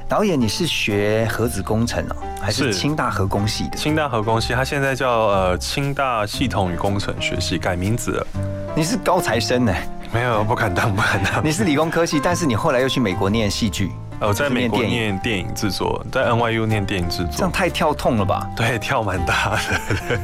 [0.09, 3.77] 导演，你是学核子工程哦，还是清大核工系的？
[3.77, 8.27] 清大核工系，他现在叫呃清大系统与工程学系，改名字了。
[8.75, 9.75] 你是高材生呢？
[10.15, 11.45] 没有，不敢当，不敢当。
[11.45, 13.93] 你是理工科系，但是你后来又去美国念戏剧。
[14.27, 18.49] 我在美国念电影制作，在 NYU 念电影制作，这样太跳痛了吧？
[18.57, 20.19] 对， 跳蛮大的。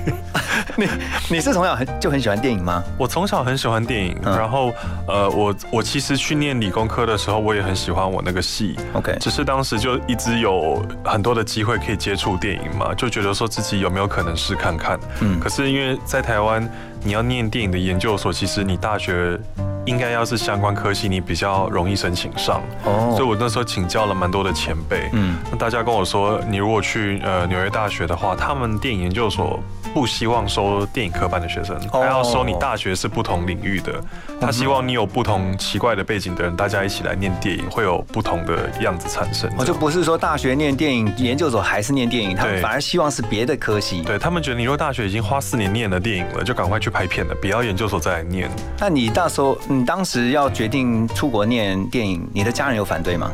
[0.76, 0.88] 你
[1.28, 2.82] 你是从小很就很喜欢电影吗？
[2.96, 4.72] 我从小很喜欢电影，然后
[5.07, 8.76] 呃，我我其实去念理工科的时候，我也很喜欢我那个系。
[8.94, 14.98] OK，只是当时就一直有很多的机会可以接触电影嘛，就觉得说自己有没有可能试看看。
[15.20, 16.66] 嗯，可是因为在台湾，
[17.03, 19.38] 你要念电影的研究所，其实你大学。
[19.87, 22.61] 应该要是相关科系，你比较容易申请上。
[22.85, 25.09] 哦，所以我那时候请教了蛮多的前辈。
[25.12, 29.59] 嗯，那大家跟我说，你如果去呃纽约大学的话，他们电影研究所
[29.95, 33.93] 不希望收电影科班的学生，他要收你大学是不同领域的。
[34.41, 39.51] 他希望你有不同奇怪的背景的人，大家一起来念电影，会有不同的样子产生。
[39.59, 44.03] 哦，就不是说大学念电影研究所还是念电影，他们反而希望是别的科系。
[44.03, 48.49] 对他们觉得，你如果大学已经花四年念了电影了，就赶快去拍片了，不要研究所再来念。
[48.78, 49.59] 那你到时候？
[49.73, 53.31] 你当时要决定出国念电影，你的家人有反对吗？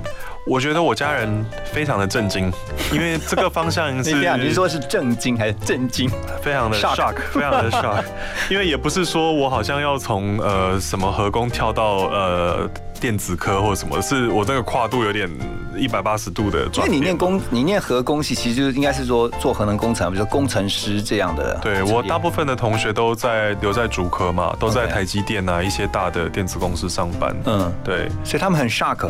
[0.46, 2.52] 我觉得我家人非常的震惊，
[2.92, 6.10] 因为这个方向是 你说是震惊还是震惊？
[6.42, 8.04] 非常的 shock，非常的 shock，
[8.50, 12.70] 因为也不是说我好像要从呃什么河工跳到呃。
[13.00, 15.30] 电子科或者什么，是我这个跨度有点
[15.76, 21.58] 一百八十度的转因为你念工，你念核工系，其实就应该是说做核能工程，比如说工程师这样的。
[21.62, 27.34] 对我大部分的同学都在留在主科嘛，都在台积电啊一些大的电子公司上班。
[27.44, 29.08] 嗯，对，所以他们很 shock，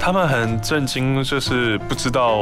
[0.00, 2.40] 他们很震惊，就是不知道。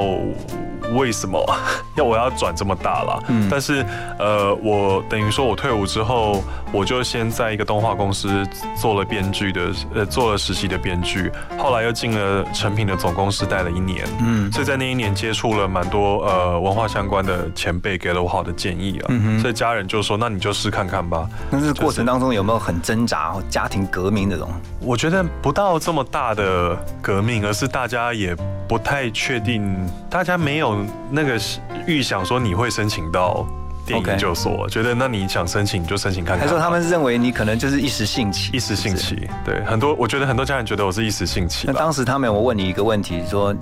[0.92, 1.42] 为什么
[1.96, 3.24] 要我要转这么大了？
[3.28, 3.82] 嗯，但是
[4.18, 8.44] 呃，我等于说我退伍之后，我就先在一个动画公司
[8.76, 19.06] 做了编剧的，呃，做了实习的编剧，后来又进了成品的总公司待了一年，嗯，所以在那一年接触了蛮多呃文化相关的前辈，给了我好的建议啊，
[19.40, 21.28] 所以家人就说那你就试看看吧。
[21.48, 24.50] 但是过程当中有没有很挣扎，家庭革命这种？
[24.80, 30.84] 我觉得不到这么大的革命，而是大家也不太确定，大家没有。
[31.08, 31.38] 那个
[31.86, 33.46] 预想说你会申请到
[33.86, 36.46] 电影研究所，觉得那你想申请就申请看看。
[36.46, 39.28] 还说他们认为你可能就是一时兴起，一时兴起。
[39.44, 41.66] 对，很多我觉得很多家人觉得我是一时兴起。
[41.66, 43.54] 那当时他们我问你一个问题，说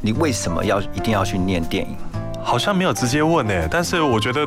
[0.00, 1.96] 你为什么要一定要去念电影？
[2.44, 4.46] 好像没有直接问诶，但是我觉得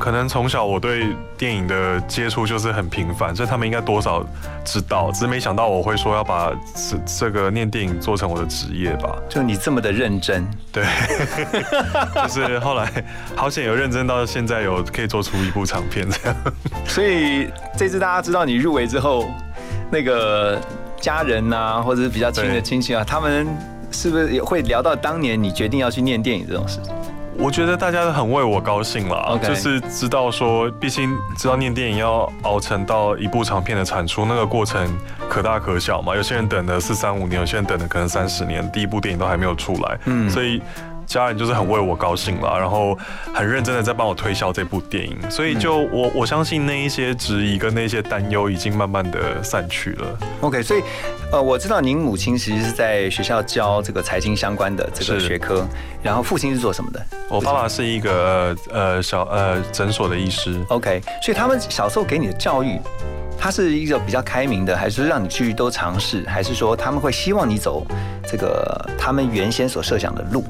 [0.00, 4.24] 可能从小我对电影的接触就是很频繁，所以他们应该多少
[4.64, 9.16] 知道，只是没想到我会说要把这这个念电影做成我的职业吧。
[9.28, 10.84] 就你这么的认真，对，
[12.22, 12.90] 就是后来
[13.36, 16.36] 好险有认真到现在有可以做出一部长片这样。
[16.86, 19.24] 所以这次大家知道你入围之后，
[19.90, 20.58] 那个
[21.00, 23.46] 家人呐，或者是比较亲的亲戚啊，他们
[23.92, 26.80] 是不是也会聊到当年你决定要去念电影这种事？
[27.38, 34.88] 我觉得大家都很为我高兴了，就是知道说，毕竟知道念电影要熬成到一部长片的产出，那个过程
[35.28, 36.16] 可大可小嘛。
[36.16, 39.98] 有些人等了四三五年，有些人等了可能三十年，第一部电影都还没有出来。
[40.06, 40.62] 嗯，所以
[41.06, 42.98] 家人就是很为我高兴了，然后
[43.32, 50.18] 很认真的在帮我推销这部电影，所以就我我相信那一些质疑跟那些担忧已经慢慢的散去了。
[50.40, 50.82] OK，所以
[51.32, 55.66] 呃，我知道您母亲其实是在学校教这个财经相关的这个学科，
[56.02, 62.80] 然后父亲是做什么的我爸爸是一个呃呃小呃诊所的医师，？OK，所以他们小时候给你的教育，
[63.38, 67.86] 他是一个比较开明的，还是让你去都尝试，还是说他们会希望你走
[68.26, 70.44] 这个他们原先所设想的路？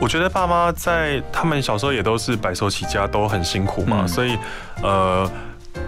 [0.00, 4.36] 我觉得爸妈在他们小时候也都是白手起家，都很辛苦嘛，嗯所以
[4.82, 5.30] 呃。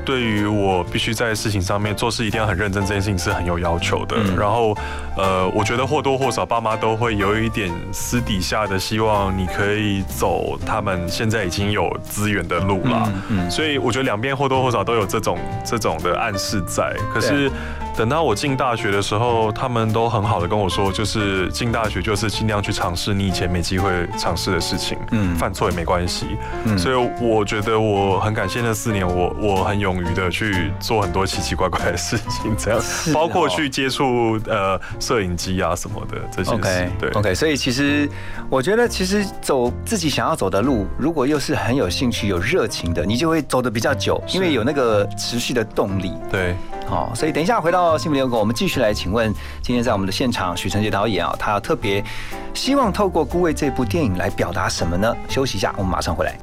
[0.05, 4.17] 对于我必须在事情上面做事一定要很认真，这件事情是很有要求的。
[4.17, 4.77] 嗯然后，
[5.17, 13.13] 呃，我觉得或多或少爸妈都会有一点私底下的希望你可以走他们现在已经有资源的路啦。
[13.29, 16.95] 嗯所以我觉得两边或多或少都有这种这种的暗示在。
[17.13, 17.51] 可是
[17.97, 26.27] 等到我进大学的时候，他们都很好的跟我说，就是进大学就是尽量去尝试你以前没机会尝试的事情，嗯犯错也没关系。
[26.65, 32.83] 嗯所以我觉得我很感谢那四年，我我很勇于的去做很多奇奇怪怪的事情，这样哦
[33.13, 36.91] 包括去接触呃摄影机啊什么的这些事。
[36.99, 38.09] 对 OK，所以其实
[38.49, 46.13] 我觉得，其实走自己想要走的路，如果又是很有兴趣、有热情的，你就会走的比较久，因为有那个持续的动力。
[46.31, 46.57] 对，
[46.87, 52.05] 好、所以等一下回到幸福联合国，我们继续来请问，今天在我们的现场，许承杰导演啊，他特别
[52.53, 55.17] 希望透过《孤味》这部电影来表达什么呢？
[55.29, 56.39] 休息一下，我们马上回来。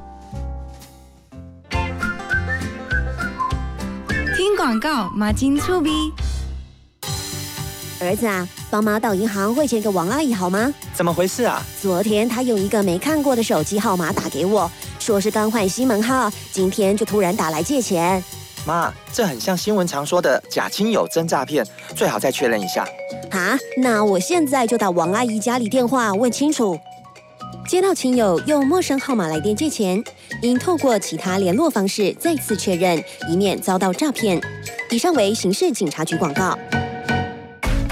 [4.36, 6.12] 听广告，马金粗逼。
[8.02, 10.74] 儿子啊，帮妈到银行汇钱给王阿姨好吗？
[10.94, 11.62] 怎么回事啊？
[11.82, 18.24] 昨天她用一个没看过的手机号码打给我，说是刚换新门号，今天就突然打来借钱。
[18.66, 22.88] 妈，这很像新闻常说的假亲友真诈骗，最好再确认一下。
[23.32, 26.80] 啊，那我现在就打王阿姨家里电话问清楚。
[27.68, 30.04] 接到亲友用陌生号码来电借钱，
[30.42, 34.42] 应透过其他联络方式再次确认，以免遭到诈骗。
[34.90, 36.58] 以上为刑事警察局广告。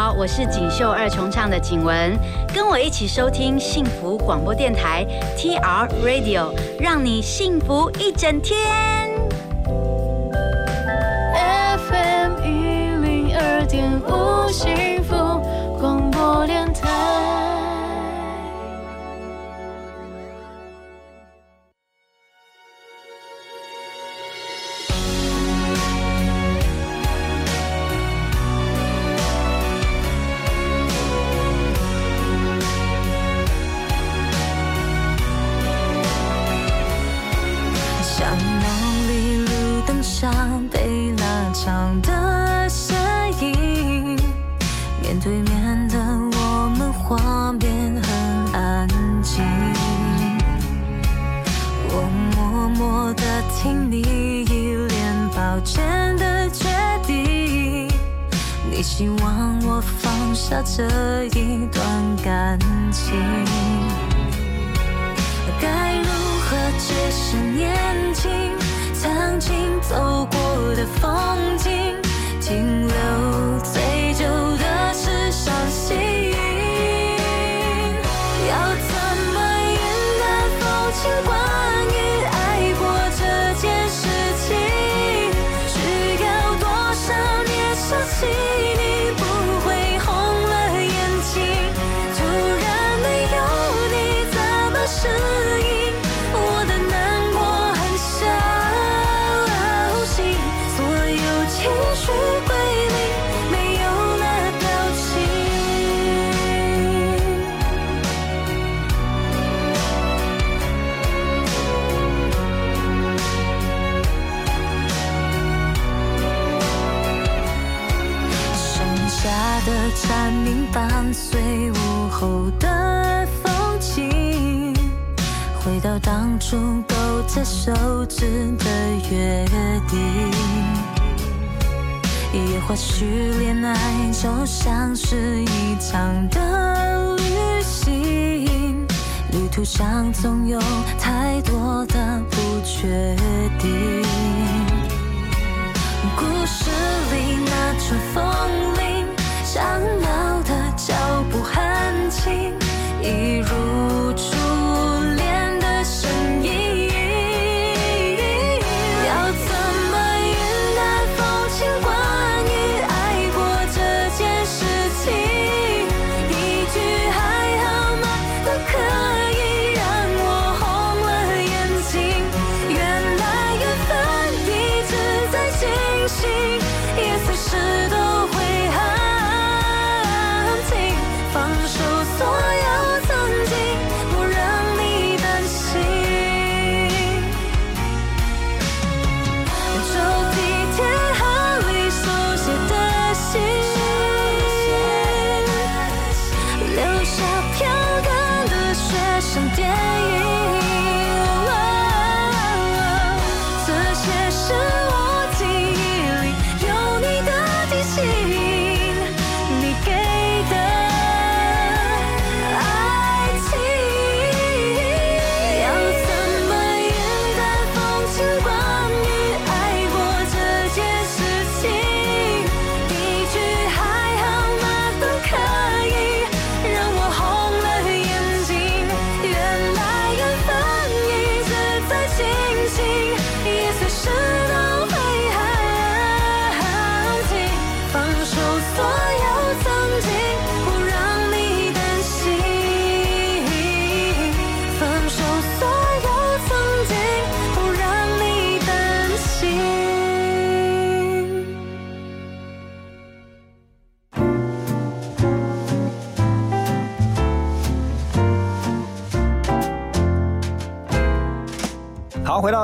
[0.00, 2.16] 好，我是锦绣二重唱的景文，
[2.54, 5.04] 跟我一起收听幸福广播电台
[5.36, 8.56] TR Radio，让你幸福一整天。
[11.34, 15.16] FM 一零二点五幸福
[15.80, 17.27] 广播电台。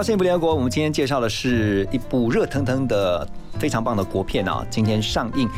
[0.04, 3.26] 幸福联合国，我们今天介绍的是一部热腾腾的、
[3.58, 5.48] 非常棒的国片啊，今天上映。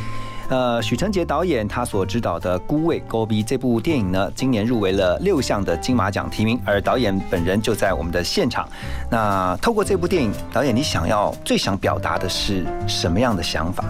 [0.48, 8.68] 呃，许承杰导演他所指导的《孤味勾逼》这部电影呢，今年入围了六项的金马奖提名，而导演本人就在我们的现场。
[9.10, 13.84] 那透过这部电影，导演你想要最想表达的是什么样的想法？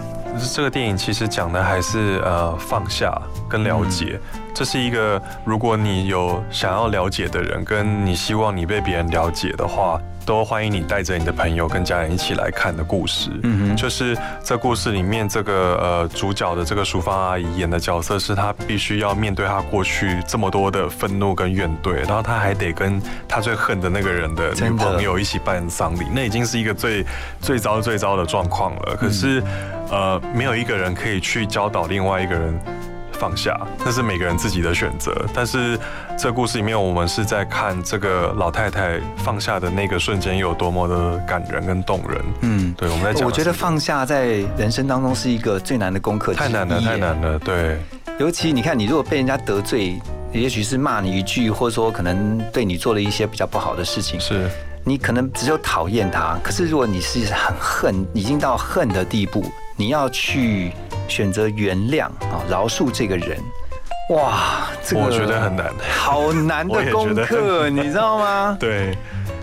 [0.55, 3.13] 这个电影其实讲的还是呃放下
[3.47, 4.19] 跟了解，
[4.55, 13.31] 这是一个如果你有想要了解的人，跟你希望你被别人了解的话，都欢迎你带着你的朋友跟家人一起来看的故事。
[13.45, 27.07] 嗯哼就是这故事里面这个呃主角的这个淑芳阿姨演的角色，是她必须要面对她过去这么多的愤怒跟怨怼，然后她还得跟她最恨的那个人的女朋友一起办丧礼，那已经是一个最
[27.41, 28.97] 最糟最糟的状况了。
[28.97, 29.41] 可是
[29.91, 32.59] 呃，没有一个人可以去教导另外一个人。
[33.19, 35.13] 放下，那是每个人自己的选择。
[35.35, 35.79] 但是
[36.19, 42.21] 这故事里面，我们是在看这个老太太放下的那个瞬间有多么的感人跟动人。
[42.43, 47.39] 嗯，对，我们在讲，我觉得放下在人生当中是一个最难的功课，太难了，太难了。
[47.39, 47.81] 对，
[48.19, 49.99] 尤其你看，你如果被人家得罪，
[50.33, 54.49] 也许是骂你一句，或者说可能对你做了一些比较不好的事情，是
[54.85, 56.39] 你可能只有讨厌他。
[56.43, 59.45] 可是如果你是很恨，已经到恨的地步，
[59.77, 60.73] 你要去
[61.09, 63.39] 选择原谅啊，饶恕这个人，
[64.11, 68.57] 哇，这个我觉得很难，好难的功课， 你知道吗？
[68.59, 68.97] 对。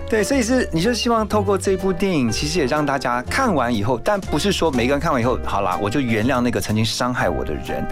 [0.10, 7.84] 对，所以是你就希望透过这部电影，其实也让大家看完以后，但不是说每个人看完以后，好啦，我就原谅那个曾经伤害我的人，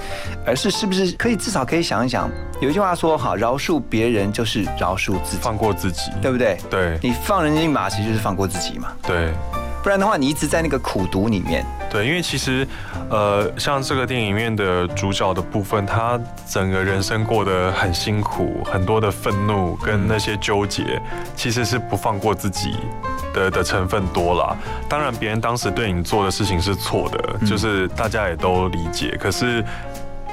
[0.45, 2.30] 而是是不是可以至少可以想一想，
[2.61, 6.59] 有一句话说好，饶恕别人就是饶恕自己，放过自己，对不对？
[6.69, 8.89] 对，你放人家一马，其实就是放过自己嘛。
[9.01, 9.32] 对。
[9.84, 11.65] 不然的话，你一直在那个苦读里面。
[11.89, 12.65] 对，因为其实，
[13.09, 21.01] 呃，像这个电影里面的主角的部分，他整个人生过得很辛苦，很多的愤怒跟那些纠结，
[21.36, 22.77] 其实是不放过自己
[23.34, 24.55] 的的成分多啦。
[24.88, 29.61] 当然，别人当时对你做的事情是错的，就是大家也都理解，可是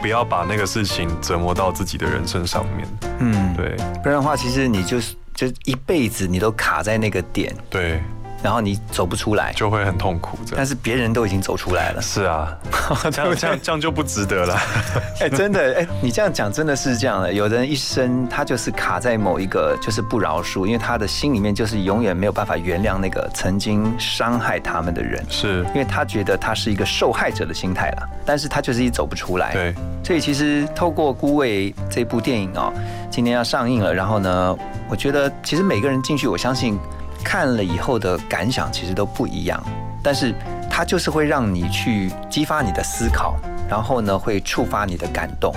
[0.00, 2.86] 不要把那个事情折磨到自己的人生上面。
[3.18, 8.00] 嗯，对，不然的话，其实你就是就一辈子你都卡在那个点，对，
[8.42, 10.38] 然后你走不出来，就会很痛苦。
[10.54, 12.00] 但是别人都已经走出来了。
[12.02, 12.56] 是啊，
[13.10, 14.58] 这样这样这样就不值得了。
[15.20, 17.32] 哎、真的，哎、你这样讲真的是这样的。
[17.32, 29.52] 有的人一生他就是卡在某一个，就是不饶恕，因为他的心里面就是永远没有办法原谅那个曾经伤害他们的人，是因为他觉得他是一个受害者的心态了，但是他就是一走不出来。
[29.52, 29.74] 对，
[30.04, 32.72] 所以其实透过《孤味》这部电影哦，
[33.10, 34.56] 今天要上映了，然后呢，
[34.88, 36.78] 我觉得其实每个人进去，我相信
[37.24, 39.62] 看了以后的感想其实都不一样。
[40.02, 40.34] 但是
[40.70, 43.36] 它就是会让你去激发你的思考，
[43.68, 45.52] 然后呢会触发你的感动。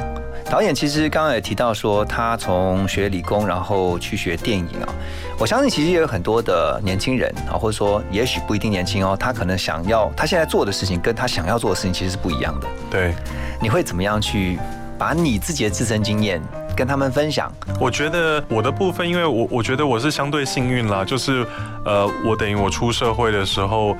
[0.49, 4.89] 导演其实刚刚也提到说，他从学理工，然后去学电影啊。
[5.37, 12.67] 我相信其实也有很多的年轻人啊，或者说也许不一定年轻哦，他可能想要他现在做的事情，跟他想要做的事情其实是不一样的。
[12.89, 13.13] 对，
[13.61, 14.59] 你会怎么样去
[14.97, 16.41] 把你自己的自身经验
[16.75, 17.51] 跟他们分享？
[17.79, 21.45] 我觉得我的部分，因为我我觉得我是相对幸运啦，就是
[21.85, 23.95] 呃，我等于我出社会的时候。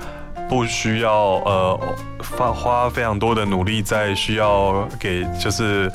[0.49, 1.13] 不需要
[1.45, 1.80] 呃
[2.22, 5.89] 花花非常多的努力在需要给就是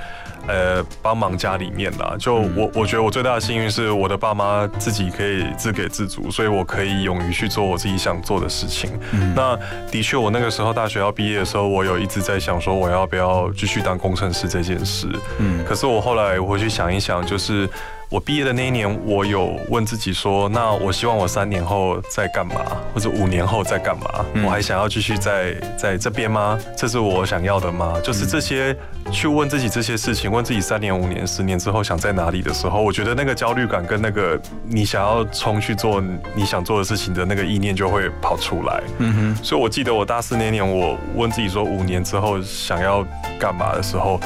[0.48, 2.14] 呃帮忙家里面啦。
[2.18, 8.90] 就我我觉得我最大的幸运是我的爸妈自己可以自给自足，所以我可以勇于去做我自己想做的事情。
[9.34, 9.58] 那
[9.90, 15.08] 的确，我那个时候大学要毕业的时候，我有一直在想说我要不要继续当工程师这件事。
[15.38, 17.68] 嗯，可是我后来回去想一想，就是。
[18.08, 22.54] 我毕业的那一年，我有问自己说：那我希望我三年后在干嘛，
[22.94, 24.24] 或者五年后在干嘛？
[24.44, 26.56] 我还想要继续在在这边吗？
[26.76, 27.94] 这是我想要的吗？
[28.04, 28.76] 就是这些
[29.10, 36.00] 去问自己这些事情，问自己三年、五年、十年之后想在哪里的时候，我觉得那个焦虑感跟那个你想要冲去做
[36.34, 38.80] 你想做的事情的那个意念就会跑出来。
[38.98, 43.04] 嗯哼，所以我记得我大四那年，我问自己说五年之后想要
[43.36, 44.20] 干嘛的时候。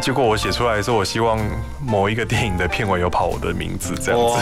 [0.00, 1.38] 结果我写出来的时候我希望
[1.80, 4.38] 某一个电影的片尾有跑我的名字这样子。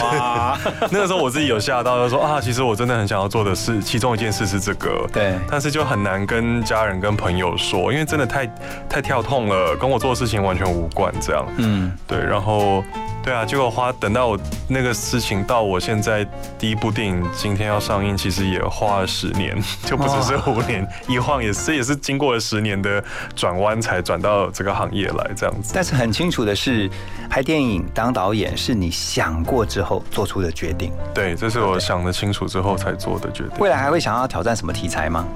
[0.91, 5.07] 那个时候我自己有吓到，就说啊，其实我真的很想要做的是其中一件事是这个。
[5.11, 5.35] 对。
[5.49, 8.47] 但是就很难跟家人跟朋友说，因为真的太
[8.87, 11.45] 太跳痛了，跟我做的事情完全无关这样。
[11.57, 11.91] 嗯。
[12.07, 12.83] 对，然后。
[13.27, 16.25] 对啊，结果花等到我那个事情到我现在
[16.57, 19.53] 第一部电影今天要上映，其实也花了十年，
[19.83, 23.03] 就不只是五年，一晃也是也是经过了十年的
[23.35, 25.73] 转弯才转到这个行业来这样子。
[25.75, 26.89] 但是很清楚的是，
[27.29, 30.93] 拍电影当导演是你想过之后做出的决定。
[31.13, 33.51] 对，这是我想得清楚之后才做的决定。
[33.59, 35.27] 未来还会想要挑战什么题材吗？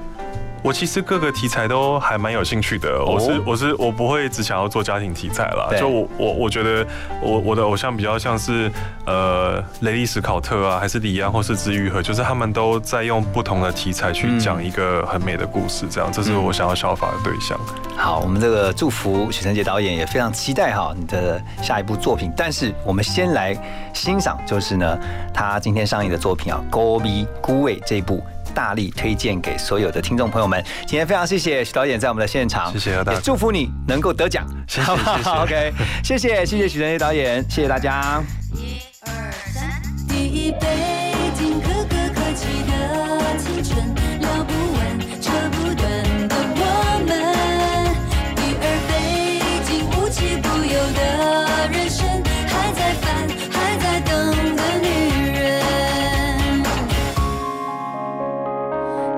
[0.62, 3.04] 我其实各个题材都还蛮有兴趣的。
[3.04, 5.68] 我是我是我不会只想要做家庭题材啦。
[5.76, 6.86] 就我我我觉得
[7.20, 8.70] 我我的偶像比较像是
[9.04, 17.58] 呃雷利史考特啊，还是李安或是治愈和，就是他们都在用不同的题材去讲一个很美的故事，这样这是我想要效法的对象。
[17.96, 22.32] 好，我们这个祝福许晨杰导演也非常期待哈你的下一部作品。
[22.36, 23.56] 但是我们先来
[23.92, 24.96] 欣赏，就是呢
[25.34, 28.22] 他今天上映的作品啊《高逼孤味》这一部。
[28.52, 30.62] 大力推荐给所有的听众朋友们。
[30.86, 34.46] 今天非常谢谢许导演在我们的现场，谢谢也祝福你能够得奖，
[34.82, 35.72] 好不好？OK，
[36.04, 38.22] 谢谢谢谢许仁杰导演，谢谢大家。
[38.54, 41.11] 一二三，第一杯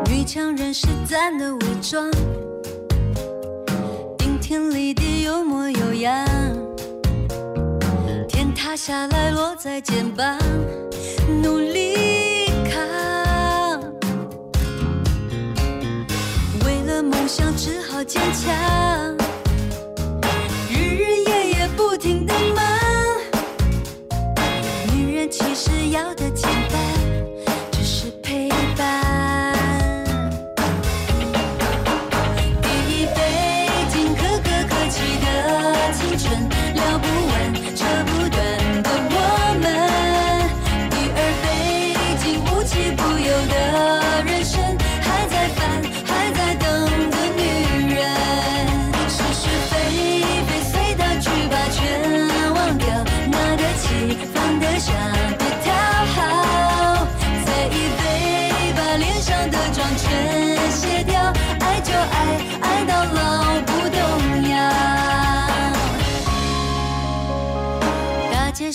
[0.07, 2.11] 女强人是咱的伪装，
[4.19, 6.27] 顶天立地有模有样，
[8.29, 10.39] 天塌下来落在肩膀，
[11.43, 13.81] 努力扛。
[16.65, 18.55] 为了梦想只好坚强，
[20.71, 22.64] 日日夜夜不停的忙。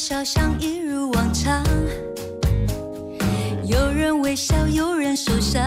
[0.09, 1.63] 笑像一如往常，
[3.63, 5.61] 有人微笑，有人受伤。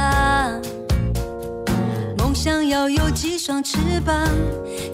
[2.18, 4.28] 梦想要有几双翅膀，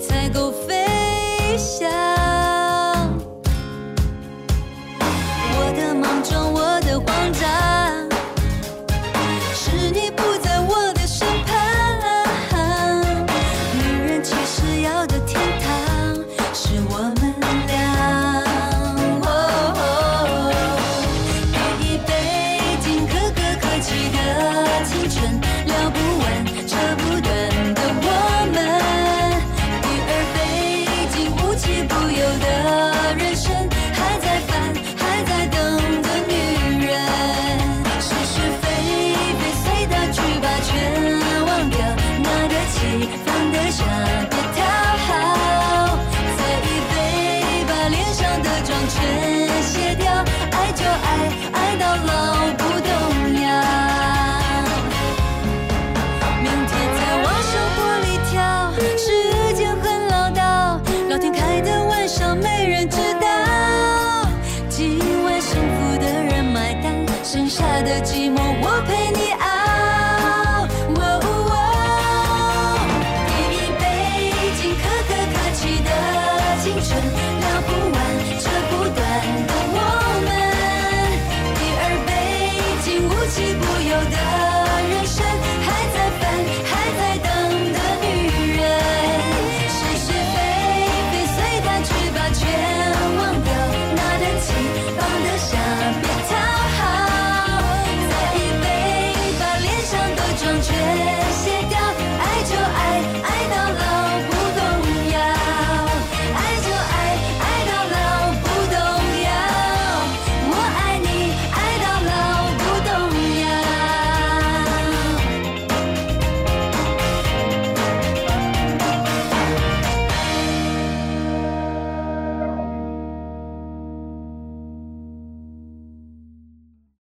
[0.07, 1.89] 才够飞翔。
[5.01, 8.08] 我的莽撞，我的慌张，